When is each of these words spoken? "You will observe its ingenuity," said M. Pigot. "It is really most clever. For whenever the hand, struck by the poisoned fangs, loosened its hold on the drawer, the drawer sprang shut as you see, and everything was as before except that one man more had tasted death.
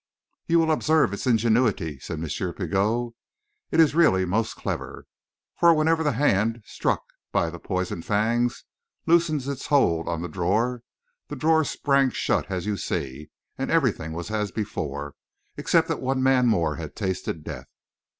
"You 0.47 0.57
will 0.57 0.71
observe 0.71 1.13
its 1.13 1.27
ingenuity," 1.27 1.99
said 1.99 2.17
M. 2.19 2.27
Pigot. 2.53 3.11
"It 3.69 3.79
is 3.79 3.93
really 3.93 4.25
most 4.25 4.55
clever. 4.55 5.05
For 5.59 5.75
whenever 5.75 6.01
the 6.03 6.13
hand, 6.13 6.63
struck 6.65 7.03
by 7.31 7.51
the 7.51 7.59
poisoned 7.59 8.03
fangs, 8.03 8.63
loosened 9.05 9.45
its 9.45 9.67
hold 9.67 10.07
on 10.07 10.23
the 10.23 10.27
drawer, 10.27 10.81
the 11.27 11.35
drawer 11.35 11.63
sprang 11.63 12.09
shut 12.09 12.49
as 12.49 12.65
you 12.65 12.77
see, 12.77 13.29
and 13.59 13.69
everything 13.69 14.13
was 14.13 14.31
as 14.31 14.51
before 14.51 15.13
except 15.55 15.87
that 15.89 16.01
one 16.01 16.23
man 16.23 16.47
more 16.47 16.77
had 16.77 16.95
tasted 16.95 17.43
death. 17.43 17.67